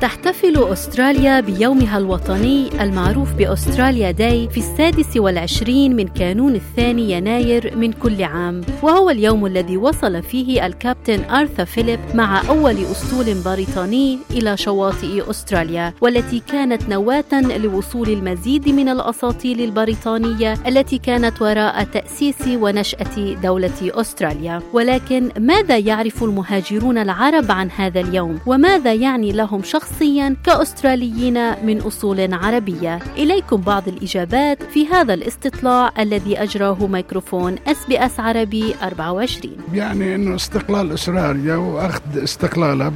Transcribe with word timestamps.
تحتفل 0.00 0.64
أستراليا 0.72 1.40
بيومها 1.40 1.98
الوطني 1.98 2.82
المعروف 2.82 3.32
ب 3.32 3.40
Australia 3.40 4.10
Day 4.10 4.48
في 4.48 4.58
السادس 4.58 5.16
والعشرين 5.16 5.96
من 5.96 6.08
كانون 6.08 6.54
الثاني 6.54 7.12
يناير 7.12 7.76
من 7.76 7.92
كل 7.92 8.22
عام. 8.22 8.60
وهو 8.82 9.10
اليوم 9.10 9.46
الذي 9.46 9.76
وصل 9.76 10.22
فيه 10.22 10.66
الكابتن 10.66 11.24
آرثر 11.24 11.64
فيليب 11.64 12.00
مع 12.14 12.48
أول 12.48 12.76
أسطول 12.84 13.34
بريطاني 13.44 14.18
إلى 14.30 14.56
شواطئ 14.56 15.30
أستراليا 15.30 15.94
والتي 16.00 16.42
كانت 16.52 16.88
نواة 16.88 17.58
لوصول 17.58 18.08
المزيد 18.08 18.68
من 18.68 18.88
الأساطيل 18.88 19.60
البريطانية 19.60 20.54
التي 20.66 20.98
كانت 20.98 21.42
وراء 21.42 21.84
تأسيس 21.84 22.48
ونشأة 22.48 23.34
دولة 23.42 23.80
أستراليا. 23.82 24.62
ولكن 24.72 25.28
ماذا 25.38 25.78
يعرف 25.78 26.22
المهاجرون 26.24 26.98
العرب 26.98 27.52
عن 27.52 27.70
هذا 27.70 28.00
اليوم؟ 28.00 28.38
وماذا 28.46 28.92
يعني 28.92 29.32
لهم 29.32 29.62
شخص 29.62 29.87
شخصيا 29.88 30.36
كأستراليين 30.44 31.64
من 31.66 31.80
أصول 31.80 32.34
عربية. 32.34 32.98
إليكم 33.16 33.56
بعض 33.56 33.88
الإجابات 33.88 34.62
في 34.62 34.86
هذا 34.86 35.14
الاستطلاع 35.14 35.92
الذي 35.98 36.42
أجراه 36.42 36.86
ميكروفون 36.86 37.56
SBS 37.66 38.20
عربي 38.20 38.74
24 38.82 39.56
يعني 39.74 40.14
إنه 40.14 40.34
استقلال 40.34 40.92
أستراليا 40.92 41.56
وأخذ 41.56 42.22
استقلالها 42.22 42.92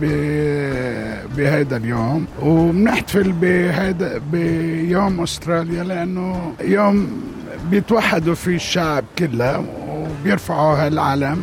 بهذا 1.37 1.77
اليوم. 1.77 2.27
وبنحتفل 2.43 3.33
بهذا 3.33 4.21
بيوم 4.33 5.21
أستراليا 5.21 5.85
لأنه 5.85 6.53
يوم 6.61 7.23
بيتوحدوا 7.71 8.35
فيه 8.35 8.57
الشعب 8.57 9.05
كله 9.19 9.65
وبيرفعوا 9.89 10.87
هالعلم 10.87 11.43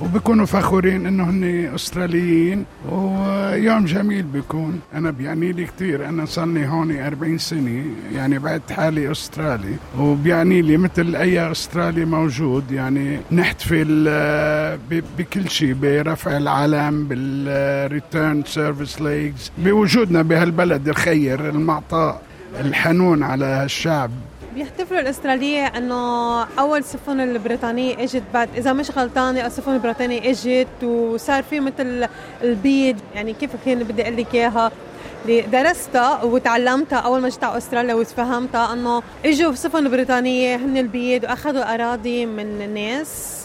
وبكونوا 0.00 0.46
فخورين 0.46 1.06
إنه 1.06 1.24
هن 1.24 1.70
أستراليين 1.74 2.64
ويوم 2.90 3.84
جميل 3.84 4.22
بيكون 4.22 4.80
أنا 4.94 5.10
بيعني 5.10 5.52
لي 5.52 5.64
كثير 5.64 6.08
أنا 6.08 6.24
صار 6.24 6.66
هون 6.66 6.96
40 7.00 7.38
سنة 7.38 7.84
يعني 8.14 8.38
بعد 8.38 8.62
حالي 8.70 9.10
أسترالي. 9.10 9.76
وبيعني 9.98 10.62
لي 10.62 10.76
مثل 10.76 11.16
أي 11.16 11.50
أسترالي 11.52 12.04
موجود 12.04 12.70
يعني 12.72 13.18
نحتفل 13.32 14.04
آه، 14.08 14.78
بكل 15.18 15.50
شيء 15.50 15.74
برفع 15.74 16.36
العلم 16.36 17.08
بال 17.08 17.41
Return 17.41 18.42
Service 18.46 19.00
League 19.02 19.52
بوجودنا 19.58 20.22
بهالبلد 20.22 20.88
الخير 20.88 21.48
المعطاء 21.50 22.22
الحنون 22.60 23.22
على 23.22 23.64
الشعب 23.64 24.10
بيحتفلوا 24.54 25.00
الأسترالية 25.00 25.66
إنه 25.66 26.42
أول 26.42 26.84
سفن 26.84 27.20
البريطانيه 27.20 28.04
إجت 28.04 28.22
بعد 28.34 28.48
إذا 28.56 28.72
مش 28.72 28.90
غلطانة 28.98 29.46
السفن 29.46 29.72
البريطانية 29.72 30.30
إجت 30.30 30.84
وصار 30.84 31.42
في 31.42 31.60
مثل 31.60 32.08
البيض. 32.42 32.96
يعني 33.14 33.32
كيف 33.32 33.50
كان 33.64 33.78
بدي 33.78 34.02
أقول 34.02 34.16
لك 34.16 34.34
إياها؟ 34.34 34.72
اللي 35.24 35.40
درستها 35.40 36.22
وتعلمتها 36.22 36.98
أول 36.98 37.20
ما 37.20 37.28
جيت 37.28 37.44
على 37.44 37.58
أستراليا 37.58 37.94
وفهمتها 37.94 38.72
أنه 38.72 39.02
إجوا 39.24 39.54
سفن 39.54 39.90
بريطانية 39.90 40.56
هن 40.56 40.76
البيض 40.76 41.24
وأخذوا 41.24 41.74
أراضي 41.74 42.26
من 42.26 42.62
الناس 42.62 43.44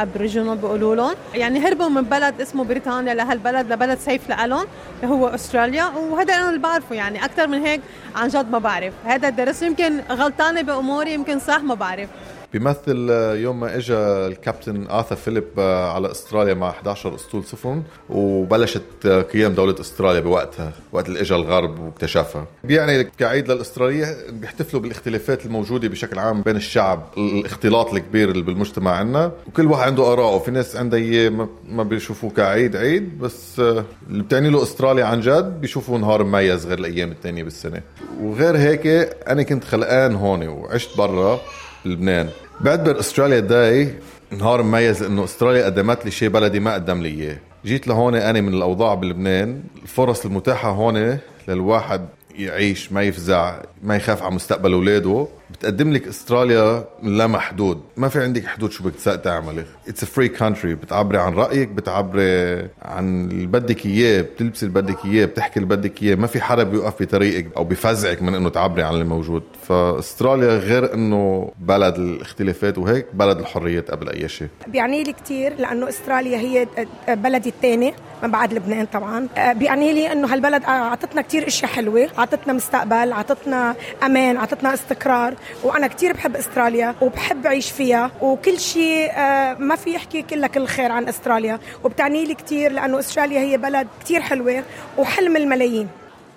Aboriginal 0.00 0.48
آه، 0.48 0.54
بيقولوا 0.54 0.94
لهم. 0.94 1.14
يعني 1.34 1.58
هربوا 1.58 1.88
من 1.88 2.02
بلد 2.02 2.40
اسمه 2.40 2.64
بريطانيا 2.64 3.14
لهالبلد 3.14 3.72
لبلد 3.72 3.98
safe 3.98 4.28
لهم 4.28 4.66
اللي 5.02 5.14
هو 5.14 5.28
أستراليا. 5.28 5.84
وهذا 5.84 6.34
أنا 6.34 6.48
اللي 6.48 6.60
بعرفه 6.60 6.94
يعني 6.94 7.24
أكثر 7.24 7.46
من 7.46 7.66
هيك 7.66 7.80
عن 8.16 8.28
جد 8.28 8.50
ما 8.50 8.58
بعرف. 8.58 8.92
هذا 9.04 9.28
الدرس 9.28 9.62
يمكن 9.62 10.00
غلطانة 10.10 10.62
بأموري 10.62 11.14
يمكن 11.14 11.38
صح 11.38 11.62
ما 11.62 11.74
بعرف. 11.74 12.08
بيمثل 12.54 13.10
يوم 13.34 13.60
ما 13.60 13.76
اجى 13.76 13.94
الكابتن 13.96 14.86
آرثر 14.88 15.16
فيليب 15.16 15.44
آه، 15.58 15.92
على 15.92 16.10
أستراليا 16.10 16.54
مع 16.54 16.68
11 16.68 17.14
أسطول 17.14 17.44
سفن 17.44 17.82
وبلشت 18.10 18.82
آه، 19.06 19.22
قيام 19.22 19.52
دولة 19.52 19.74
أستراليا 19.80 20.20
بوقتها 20.20 20.72
وقت 20.92 21.08
اللي 21.08 21.20
اجى 21.20 21.34
الغرب 21.34 21.78
واكتشفها. 21.78 22.46
بيعني 22.64 23.04
كعيد 23.04 23.50
للأسترالية 23.50 24.06
بيحتفلوا 24.30 24.82
بالاختلافات 24.82 25.46
الموجودة 25.46 25.88
بشكل 25.88 26.18
عام 26.18 26.42
بين 26.42 26.56
الشعب 26.56 27.06
الاختلاط 27.16 27.92
الكبير 27.94 28.30
اللي 28.30 28.42
بالمجتمع 28.42 28.90
عندنا 28.90 29.32
وكل 29.46 29.66
واحد 29.66 29.86
عنده 29.86 30.12
آراءه 30.12 30.38
في 30.38 30.50
ناس 30.50 30.76
عندها 30.76 30.98
إياه 30.98 31.48
ما 31.68 31.82
بيشوفوه 31.82 32.30
كعيد 32.30 32.76
عيد 32.76 33.18
بس 33.18 33.60
آه، 33.60 33.84
اللي 34.10 34.22
بتعني 34.22 34.50
له 34.50 34.62
أستراليا 34.62 35.04
عن 35.04 35.20
جد 35.20 35.60
بيشوفوه 35.60 35.98
نهار 35.98 36.24
مميز 36.24 36.66
غير 36.66 36.78
الأيام 36.78 37.10
الثانية 37.10 37.44
بالسنة. 37.44 37.80
وغير 38.20 38.56
هيك 38.56 38.86
أنا 39.28 39.42
كنت 39.42 39.64
خلقان 39.64 40.14
هون 40.14 40.48
وعشت 40.48 40.96
برا 40.98 41.40
لبنان. 41.84 42.28
بعتبر 42.60 43.00
استراليا 43.00 43.40
داي 43.40 43.94
نهار 44.30 44.62
مميز 44.62 45.02
إنه 45.02 45.24
استراليا 45.24 45.64
قدمت 45.64 46.04
لي 46.04 46.10
شيء 46.10 46.28
بلدي 46.28 46.60
ما 46.60 46.74
قدم 46.74 47.02
لي 47.02 47.08
إياه. 47.08 47.38
جيت 47.64 47.88
لهون 47.88 48.14
أنا 48.14 48.40
من 48.40 48.54
الأوضاع 48.54 48.94
بلبنان 48.94 49.62
الفرص 49.82 50.24
المتاحة 50.24 50.70
هون 50.70 51.18
للواحد 51.48 52.06
يعيش 52.34 52.92
ما 52.92 53.02
يفزع 53.02 53.62
ما 53.82 53.96
يخاف 53.96 54.22
على 54.22 54.34
مستقبل 54.34 54.72
أولاده. 54.72 55.26
بتقدم 55.50 55.92
لك 55.92 56.08
استراليا 56.08 56.84
لا 57.02 57.26
محدود. 57.26 57.80
ما 57.96 58.08
في 58.08 58.22
عندك 58.22 58.46
حدود 58.46 58.72
شو 58.72 58.84
بدك 58.84 59.20
تعملي 59.24 59.64
it's 59.88 60.04
free 60.04 60.28
country 60.28 60.74
بتعبري 60.74 61.18
عن 61.18 61.34
رأيك 61.34 61.68
بتعبري 61.68 62.68
عن 62.82 63.30
اللي 63.30 63.46
بدك 63.46 63.86
إياه 63.86 64.22
بتلبسي 64.22 64.66
اللي 64.66 64.82
بدك 64.82 65.04
إياه 65.04 65.26
بتحكي 65.26 65.60
اللي 65.60 65.76
بدك 65.76 66.02
إياه. 66.02 66.14
ما 66.14 66.26
في 66.26 66.40
حدا 66.40 66.62
بيوقف 66.62 67.02
بطريقك 67.02 67.46
أو 67.56 67.64
بفزعك 67.64 68.22
من 68.22 68.34
إنه 68.34 68.48
تعبري 68.48 68.82
عن 68.82 68.94
اللي 68.94 69.04
موجود. 69.04 69.42
فاستراليا 69.68 70.58
غير 70.58 70.94
إنه 70.94 71.52
بلد 71.58 71.94
الاختلافات 71.94 72.78
وهيك 72.78 73.06
بلد 73.12 73.38
الحريات 73.38 73.90
قبل 73.90 74.08
أي 74.08 74.28
شيء. 74.28 74.48
بيعني 74.66 75.04
لي 75.04 75.12
كثير 75.12 75.54
لأنه 75.58 75.88
استراليا 75.88 76.38
هي 76.38 76.66
بلدي 77.08 77.48
الثاني 77.48 77.94
من 78.22 78.30
بعد 78.30 78.52
لبنان 78.54 78.86
طبعا. 78.86 79.28
بيعني 79.52 79.92
لي 79.92 80.12
إنه 80.12 80.34
هالبلد 80.34 80.64
أعطتنا 80.64 81.22
كثير 81.22 81.46
إشياء 81.46 81.70
حلوة 81.70 82.08
أعطتنا 82.18 82.52
مستقبل 82.52 83.12
أعطتنا 83.12 83.74
أمان 84.02 84.36
أعطتنا 84.36 84.74
استقرار. 84.74 85.34
وأنا 85.62 85.86
كثير 85.86 86.12
بحب 86.12 86.36
أستراليا 86.36 86.94
وبحب 87.00 87.46
أعيش 87.46 87.70
فيها 87.70 88.10
وكل 88.22 88.58
شيء 88.60 89.10
آه، 89.12 89.54
ما 89.54 89.76
في 89.76 89.94
يحكي 89.94 90.22
كل 90.22 90.46
كل 90.46 90.66
خير 90.66 90.92
عن 90.92 91.08
أستراليا 91.08 91.58
وبتعني 91.84 92.24
لي 92.24 92.34
كثير 92.34 92.72
لأنه 92.72 92.98
أستراليا 92.98 93.40
هي 93.40 93.56
بلد 93.56 93.86
كثير 94.04 94.20
حلوة 94.20 94.62
وحلم 94.98 95.36
الملايين 95.36 95.88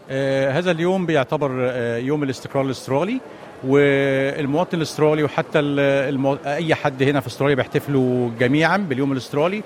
آه 0.09 0.51
هذا 0.51 0.71
اليوم 0.71 1.05
بيعتبر 1.05 1.51
آه 1.61 1.97
يوم 1.97 2.23
الاستقرار 2.23 2.65
الأسترالي 2.65 3.19
والمواطن 3.67 4.77
الأسترالي 4.77 5.23
وحتى. 5.23 5.59
أي 6.45 6.75
حد 6.75 7.03
هنا 7.03 7.19
في 7.19 7.27
أستراليا 7.27 7.55
بيحتفلوا 7.55 8.29
جميعا 8.39 8.77
باليوم 8.77 9.11
الأسترالي 9.11 9.63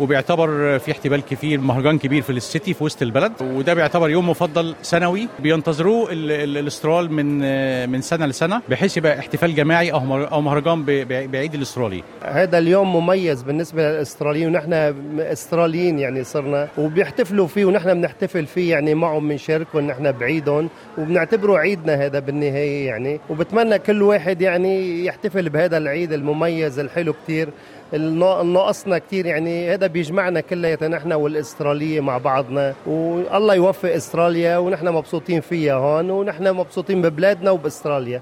وبيعتبر 0.00 0.78
في 0.78 0.90
احتفال 0.92 1.20
كبير 1.20 1.60
مهرجان 1.60 1.98
كبير 1.98 2.22
في 2.22 2.30
السيتي 2.30 2.74
في 2.74 2.84
وسط 2.84 3.02
البلد. 3.02 3.32
وده 3.42 3.74
بيعتبر 3.74 4.10
يوم 4.10 4.30
مفضل 4.30 4.74
سنوي. 4.82 5.28
بينتظروه 5.38 6.08
الأسترال 6.12 7.12
من 7.12 7.42
من 7.90 8.00
سنة 8.00 8.26
لسنة 8.26 8.62
بحيث 8.68 8.96
يبقى 8.96 9.18
احتفال 9.18 9.54
جماعي 9.54 9.92
أو 9.92 10.40
مهرجان 10.40 10.84
بعيد 11.06 11.54
الأسترالي. 11.54 12.02
هذا 12.22 12.58
اليوم 12.58 12.96
مميز 12.96 13.42
بالنسبة 13.42 13.82
للأستراليين 13.82 14.48
ونحن 14.48 14.72
أستراليين 15.18 15.98
يعني 15.98 16.24
صرنا 16.24 16.68
وبيحتفلوا 16.78 17.46
فيه 17.46 17.64
ونحن 17.64 17.94
بنحتفل 17.94 18.46
فيه 18.46 18.70
يعني 18.70 18.94
معهم 18.94 19.28
بنشاركهم 19.28 19.86
نحن 19.86 20.12
بعيدهم 20.12 20.68
وبنعتبره 20.98 21.58
عيدنا 21.58 21.94
هذا 21.94 22.18
بالنهاية 22.18 22.86
يعني. 22.86 23.20
وبتمنى 23.30 23.78
كل 23.78 24.02
واحد 24.02 24.42
يعني 24.42 25.04
يحتفل 25.04 25.48
بهذا 25.48 25.76
العيد 25.76 26.12
المميز 26.12 26.78
الحلو 26.78 27.12
كثير 27.24 27.48
ناقصنا 27.92 28.98
كثير 28.98 29.26
يعني 29.26 29.74
هذا 29.74 29.86
بيجمعنا 29.86 30.40
كلياتنا 30.40 30.88
نحن 30.88 31.12
والإسترالية 31.12 32.00
مع 32.00 32.18
بعضنا. 32.18 32.74
والله 32.86 33.54
يوفق 33.54 33.92
إستراليا 33.92 34.58
ونحن 34.58 34.88
مبسوطين 34.88 35.40
فيها 35.40 35.74
هون 35.74 36.10
ونحن 36.10 36.54
مبسوطين 36.54 37.02
ببلادنا 37.02 37.50
وبإستراليا. 37.50 38.20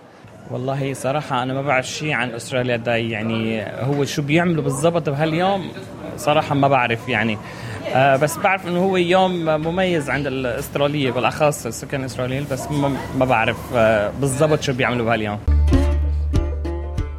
والله 0.50 0.92
صراحة 0.92 1.42
أنا 1.42 1.54
ما 1.54 1.62
بعرف 1.62 1.86
شيء 1.86 2.12
عن 2.12 2.30
أستراليا 2.30 2.76
داي. 2.76 3.10
يعني 3.10 3.62
هو 3.62 4.04
شو 4.04 4.22
بيعملوا 4.22 4.64
بالضبط 4.64 5.08
بهاليوم؟ 5.08 5.68
صراحة 6.16 6.54
ما 6.54 6.68
بعرف 6.68 7.08
يعني. 7.08 7.38
آه 7.94 8.16
بس 8.16 8.36
بعرف 8.36 8.66
إنه 8.68 8.84
هو 8.84 8.96
يوم 8.96 9.44
مميز 9.44 10.10
عند 10.10 10.26
الإسترالية 10.26 11.10
بالأخص 11.10 11.66
السكان 11.66 12.00
الاسرائيليين 12.00 12.46
بس 12.50 12.70
ما 13.18 13.24
بعرف 13.24 13.56
آه 13.74 14.10
بالضبط 14.20 14.60
شو 14.62 14.72
بيعملوا 14.72 15.06
بهاليوم. 15.06 15.59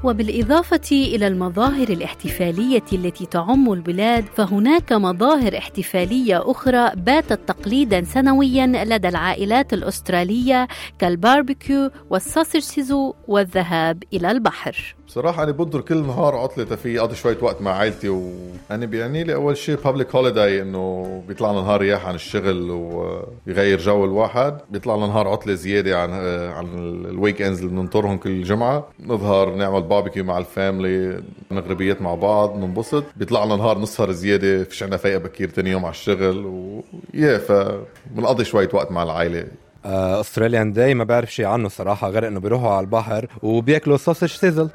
وبالإضافة 0.03 0.92
إلى 0.92 1.27
المظاهر 1.27 1.89
الاحتفالية 1.89 2.83
التي 2.94 3.25
تعم 3.25 3.74
البلاد 3.74 4.25
فهناك 4.36 4.94
مظاهر 4.94 5.57
احتفالية 5.57 6.51
أخرى 6.51 6.92
باتت 6.95 7.39
تقليدا 7.48 8.03
سنويا 8.03 8.68
لدى 8.68 9.07
العائلات 9.07 9.74
الأسترالية 9.74 10.68
كالباربيكيو 11.00 11.92
والساسرسيزو 12.09 13.13
والذهاب 13.27 14.03
إلى 14.13 14.31
البحر. 14.31 14.95
بصراحة 15.12 15.44
أنا 15.44 15.52
بنطر 15.52 15.81
كل 15.81 15.98
نهار 15.98 16.36
عطلة 16.36 16.66
في 16.66 17.00
أقضي 17.00 17.16
شوية 17.16 17.38
وقت 17.42 17.62
مع 17.62 17.72
عائلتي 17.72 18.10
وأنا 18.10 18.86
بيعني 18.86 19.24
لي 19.24 19.34
أول 19.34 19.58
شيء 19.58 19.75
public 19.75 20.16
holiday 20.16 20.62
إنه 20.62 21.24
بيطلع 21.28 21.52
لنا 21.52 21.62
نهار 21.62 21.81
نرتاح 21.81 22.06
عن 22.06 22.16
الشغل 22.16 22.72
ويغير 22.72 23.80
جو 23.80 24.06
الواحد. 24.06 24.58
بيطلع 24.69 24.96
لنا 24.96 25.08
نهار 25.08 25.28
عطلة 25.28 25.54
زيادة 25.54 26.00
عن 26.00 26.12
عن 26.52 26.66
ال 27.06 27.42
weekends 27.42 27.60
اللي 27.60 27.72
بننطرهم 27.72 28.18
كل 28.18 28.44
جمعة. 28.44 28.88
نظهر 29.00 29.56
نعمل 29.56 29.81
باربيكيو 29.81 30.24
مع 30.24 30.38
ال 30.38 30.50
family 30.50 31.24
مغربيات 31.52 32.02
مع 32.02 32.16
بعض 32.16 32.58
ننبسط. 32.58 33.04
بيطلع 33.16 33.46
لنا 33.46 33.56
نهار 33.56 33.80
نسهر 33.80 34.12
زيادة 34.12 34.63
فيش 34.63 34.84
عنا 34.84 34.98
فايقة 34.98 35.19
بكير 35.19 35.50
تاني 35.50 35.69
يوم 35.72 35.86
على 35.86 35.94
الشغل 35.94 36.46
ويا 36.46 37.38
فبنقضي 37.38 38.46
شوية 38.46 38.69
وقت 38.74 38.92
مع 38.92 39.04
العائلة. 39.04 39.48
Australian 39.86 40.74
Day 40.74 40.94
ما 40.94 41.04
بعرف 41.04 41.34
شيء 41.34 41.46
عنه 41.46 41.69
صراحة 41.69 42.10
غير 42.10 42.28
إنه 42.28 42.40
بيروحوا 42.40 42.69
على 42.69 42.84
البحر 42.84 43.28
وبياكلوا 43.44 43.98
sausage 43.98 44.28
sizzle 44.28 44.69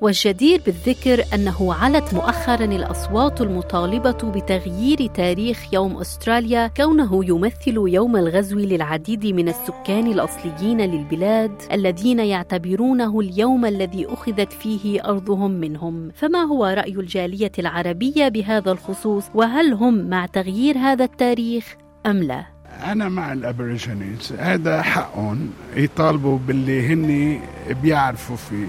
والجدير 0.00 0.60
بالذكر 0.66 1.24
أنه 1.34 1.74
علت 1.74 2.14
مؤخرا 2.14 2.64
الأصوات 2.64 3.40
المطالبة 3.40 4.10
بتغيير 4.10 5.06
تاريخ 5.06 5.74
يوم 5.74 5.96
أستراليا 5.96 6.66
كونه 6.66 7.24
يمثل 7.24 7.74
يوم 7.76 8.16
الغزو 8.16 8.58
للعديد 8.58 9.26
من 9.26 9.48
السكان 9.48 10.06
الأصليين 10.06 10.80
للبلاد 10.80 11.62
الذين 11.72 12.18
يعتبرونه 12.18 13.20
اليوم 13.20 13.64
الذي 13.64 14.06
أخذت 14.06 14.52
فيه 14.52 15.04
أرضهم 15.04 15.50
منهم. 15.50 16.10
فما 16.14 16.38
هو 16.38 16.66
رأي 16.66 16.92
الجالية 16.92 17.52
العربية 17.58 18.28
بهذا 18.28 18.72
الخصوص؟ 18.72 19.24
وهل 19.34 19.72
هم 19.72 20.08
مع 20.08 20.26
تغيير 20.26 20.78
هذا 20.78 21.04
التاريخ 21.04 21.76
أم 22.06 22.22
لا؟ 22.22 22.44
أنا 22.84 23.08
مع 23.08 23.32
الأبريجينيز 23.32 24.32
هذا 24.38 24.82
حقهم. 24.82 25.50
يطالبوا 25.76 26.38
باللي 26.46 26.86
هن 26.86 27.40
بيعرفوا 27.82 28.36
فيه. 28.36 28.66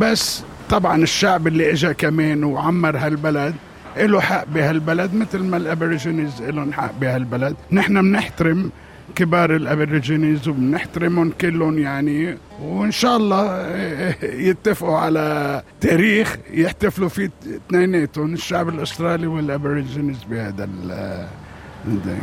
بس 0.00 0.44
طبعا 0.70 1.02
الشعب 1.02 1.46
اللي 1.46 1.72
اجى 1.72 1.94
كمان 1.94 2.44
وعمر 2.44 2.96
هالبلد 2.96 3.54
له 3.96 4.20
حق 4.20 4.44
بهالبلد 4.44 5.14
مثل 5.14 5.38
ما 5.38 5.56
ال 5.56 5.64
Aborigines 5.64 6.42
لهم 6.42 6.72
حق 6.72 6.90
بهالبلد. 7.00 7.56
نحن 7.72 8.02
بنحترم 8.02 8.70
كبار 9.14 9.56
ال 9.56 9.64
Aborigines 9.64 10.48
وبنحترمهم 10.48 11.30
كلهم 11.40 11.78
يعني 11.78 12.38
وإن 12.62 12.90
شاء 12.90 13.16
الله 13.16 13.66
يتفقوا 14.48 14.98
على 14.98 15.62
تاريخ 15.80 16.36
يحتفلوا 16.50 17.08
فيه 17.08 17.30
اثنيناتهم 17.46 18.34
الشعب 18.34 18.68
الأسترالي 18.68 19.26
وال 19.26 19.42
Aborigines 19.42 20.24
بهذا 20.24 20.68
الدين. 21.84 22.22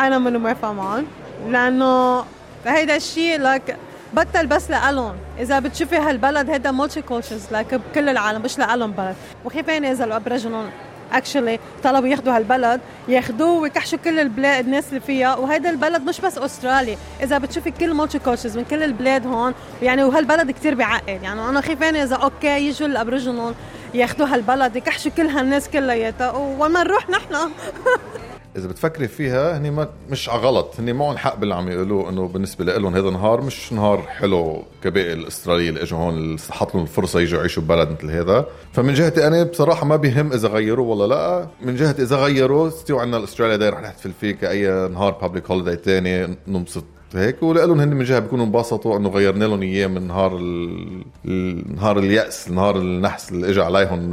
أنا 0.00 0.18
من 0.18 0.36
موافقه 0.36 0.72
معهم 0.72 1.04
لأنه 1.50 2.24
هيدا 2.66 2.96
الشيء 2.96 3.40
لك 3.40 3.76
بطل 4.14 4.46
بس 4.46 4.70
لألون. 4.70 5.16
إذا 5.40 5.58
بتشوفي 5.58 5.96
هالبلد 5.96 6.50
هيدا 6.50 6.70
مولتي 6.70 7.02
كولتشرز 7.02 7.46
بكل 7.72 8.08
العالم 8.08 8.42
مش 8.42 8.58
لألون 8.58 8.90
بلد. 8.92 9.14
وخيفين 9.44 9.84
اذا 9.84 10.04
الابريجينال 10.04 10.68
اكشلي 11.12 11.58
طلبوا 11.84 12.08
ياخذوا 12.08 12.36
هالبلد 12.36 12.80
ياخذوه 13.08 13.60
ويكحشوا 13.60 13.98
كل 13.98 14.20
البلاد 14.20 14.64
الناس 14.64 14.88
اللي 14.88 15.00
فيها. 15.00 15.36
وهيدا 15.36 15.70
البلد 15.70 16.02
مش 16.02 16.20
بس 16.20 16.38
استرالي 16.38 16.96
إذا 17.22 17.38
بتشوفي 17.38 17.70
كل 17.70 17.94
مولتي 17.94 18.18
كولتشرز 18.18 18.58
من 18.58 18.64
كل 18.64 18.82
البلاد 18.82 19.26
هون 19.26 19.54
يعني 19.82 20.04
وهالبلد 20.04 20.50
كتير 20.50 20.74
بيعقل 20.74 21.18
يعني 21.22 21.48
أنا 21.48 21.60
خيفان 21.60 21.96
إذا 21.96 22.16
أوكي 22.16 22.68
يجوا 22.68 22.86
الابريجينال 22.88 23.54
ياخذوا 23.94 24.26
هالبلد 24.26 24.76
يكحشوا 24.76 25.10
كل 25.10 25.26
هالناس 25.26 25.68
كلياتها. 25.68 26.30
وما 26.30 26.82
نروح 26.82 27.10
نحن. 27.10 27.34
إذا 28.56 28.68
بتفكري 28.68 29.08
فيها 29.08 29.58
ما 29.58 29.88
مش 30.10 30.28
على 30.28 30.40
غلط. 30.40 30.74
هني 30.78 30.92
معهم 30.92 31.16
حق 31.16 31.36
باللي 31.36 31.54
عم 31.54 31.68
يقولوه 31.68 32.08
إنه 32.10 32.28
بالنسبة 32.28 32.64
لهم 32.64 32.96
هذا 32.96 33.10
نهار 33.10 33.40
مش 33.40 33.72
نهار 33.72 34.02
حلو 34.02 34.62
كباقي 34.84 35.12
الأسترالية 35.12 35.68
اللي 35.68 35.82
إجوا 35.82 35.98
هون 35.98 36.36
حط 36.50 36.74
لهم 36.74 36.82
الفرصة 36.82 37.20
يجوا 37.20 37.38
يعيشوا 37.38 37.62
ببلد 37.62 37.90
مثل 37.90 38.10
هذا. 38.10 38.46
فمن 38.72 38.94
جهتي 38.94 39.26
أنا 39.26 39.42
بصراحة 39.42 39.86
ما 39.86 39.96
بيهمني 39.96 40.32
إذا 40.32 40.48
غيروا 40.48 40.94
ولا 40.94 41.14
لا. 41.14 41.48
من 41.62 41.76
جهتي 41.76 42.02
إذا 42.02 42.16
غيروا 42.16 42.70
still 42.70 42.98
عندنا 42.98 43.16
ال 43.16 43.20
Australia 43.20 43.56
Day 43.56 43.68
رح 43.68 43.80
نحتفل 43.80 44.12
فيه 44.20 44.32
كأي 44.32 44.88
نهار 44.88 45.12
public 45.12 45.50
holiday 45.50 45.76
ثاني 45.76 46.36
ننبسط 46.48 46.84
هيك؟ 47.14 47.42
ولهم 47.42 47.80
هن 47.80 47.88
من 47.88 48.04
جهة 48.04 48.18
بيكونوا 48.18 48.44
انبسطوا 48.44 48.96
إنه 48.96 49.08
غيرنا 49.08 49.44
لهم 49.44 49.62
إياه 49.62 49.86
من 49.86 50.08
نهار 50.08 50.36
ال... 50.36 51.76
نهار 51.76 51.98
اليأس 51.98 52.50
نهار 52.50 52.76
النحس 52.76 53.32
اللي 53.32 53.50
اجى 53.50 53.62
عليهم 53.62 54.10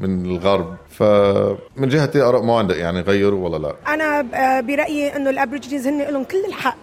من 0.00 0.24
الغرب. 0.24 0.76
فمن 0.90 1.88
جهتي 1.88 2.22
اراء 2.22 2.42
ما 2.42 2.58
عندي 2.58 2.74
يعني 2.74 3.00
غيروا 3.00 3.48
ولا 3.48 3.56
لا؟ 3.56 3.94
أنا 3.94 4.20
برأيي 4.60 5.16
إنه 5.16 5.30
الابريجينيز 5.30 5.86
هن 5.86 6.02
لهم 6.02 6.24
كل 6.24 6.44
الحق 6.48 6.76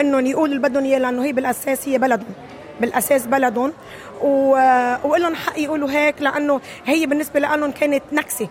إنهم 0.00 0.26
يقولوا 0.26 0.54
اللي 0.56 0.68
بدهم 0.68 0.84
إياه 0.84 0.98
لأنه 0.98 1.24
هي 1.24 1.32
بالأساس 1.32 1.88
هي 1.88 1.98
بلدهم 1.98 2.34
بالأساس 2.80 3.26
بلدهم. 3.26 3.72
و... 4.22 4.50
ولهم 5.04 5.34
حق 5.34 5.58
يقولوا 5.58 5.90
هيك 5.90 6.22
لأنه 6.22 6.60
هي 6.84 7.06
بالنسبة 7.06 7.40
لهم 7.40 7.70
كانت 7.70 8.02
نكسة. 8.12 8.48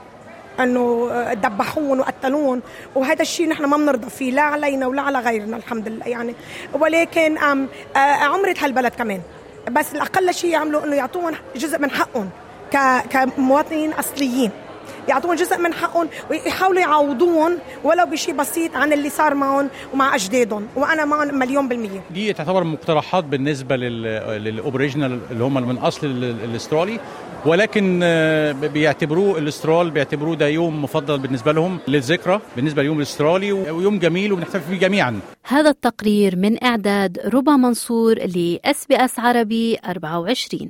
أنه 0.60 1.10
ذبحوهم 1.32 2.00
وقتلوهم 2.00 2.62
وهذا 2.96 3.22
الشيء 3.22 3.50
نحن 3.50 3.66
ما 3.66 3.78
بنرضى 3.78 4.10
فيه 4.10 4.32
لا 4.32 4.42
علينا 4.42 4.88
ولا 4.88 5.02
على 5.02 5.20
غيرنا 5.20 5.58
الحمد 5.58 5.88
لله. 5.88 6.08
يعني 6.08 6.36
ولكن 6.74 7.38
عمرت 7.96 8.64
هالبلد 8.64 8.92
كمان. 8.92 9.22
بس 9.72 9.96
الأقل 9.96 10.34
شيء 10.34 10.52
يعملوا 10.52 10.86
إنه 10.86 10.96
يعطوهم 10.96 11.34
جزء 11.56 11.80
من 11.80 11.92
حقهم 11.92 12.30
كمواطنين 13.10 13.94
أصليين. 13.94 14.52
يعطوهم 15.08 15.36
جزء 15.36 15.58
من 15.58 15.74
حقهم 15.74 16.08
ويحاولوا 16.32 16.80
يعوضوهم 16.80 17.58
ولو 17.84 18.06
بشيء 18.06 18.36
بسيط 18.36 18.76
عن 18.76 18.94
اللي 18.94 19.10
صار 19.10 19.34
معهم 19.34 19.70
ومع 19.94 20.16
أجدادهم. 20.16 20.68
وأنا 20.76 21.06
معهم 21.06 21.40
مليون 21.40 21.68
بالمية. 21.68 22.02
دي 22.12 22.34
تعتبر 22.34 22.64
مقترحات 22.64 23.24
بالنسبة 23.24 23.76
للاوبريجنال 23.76 25.20
اللي 25.32 25.44
هم 25.44 25.68
من 25.68 25.78
أصل 25.78 26.08
الأسترالي. 26.08 27.00
ولكن 27.46 28.00
بيعتبروه 28.74 29.38
الأسترال 29.38 29.92
بيعتبروه 29.92 30.36
ده 30.36 30.48
يوم 30.48 30.84
مفضل 30.84 31.20
بالنسبة 31.20 31.52
لهم 31.52 31.80
للذكرى 31.88 32.42
بالنسبة 32.56 32.84
ليوم 32.84 32.98
الأسترالي 32.98 33.52
ويوم 33.52 34.00
جميل 34.00 34.34
وبنحتفل 34.34 34.60
فيه 34.60 34.80
جميعا. 34.80 35.20
هذا 35.44 35.70
التقرير 35.70 36.36
من 36.36 36.64
إعداد 36.64 37.20
ربا 37.34 37.52
منصور 37.56 38.16
ل 38.16 38.86
SBS 38.90 39.20
عربي 39.20 39.78
24 39.90 40.70